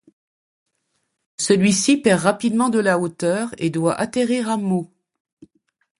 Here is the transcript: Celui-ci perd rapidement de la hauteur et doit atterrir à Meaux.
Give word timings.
Celui-ci 1.37 1.97
perd 1.97 2.21
rapidement 2.21 2.69
de 2.69 2.79
la 2.79 2.97
hauteur 2.97 3.51
et 3.59 3.69
doit 3.69 3.93
atterrir 3.93 4.49
à 4.49 4.57
Meaux. 4.57 4.91